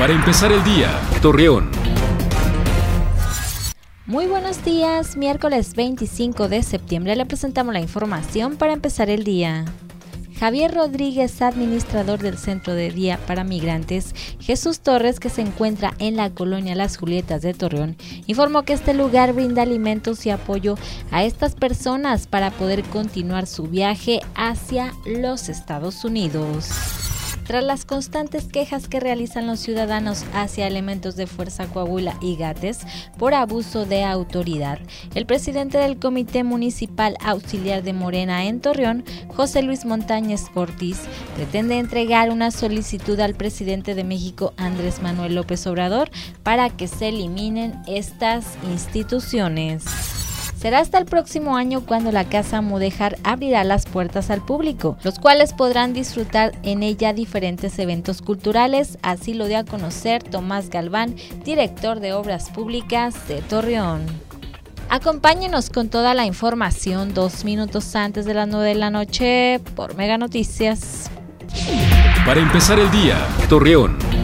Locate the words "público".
54.44-54.98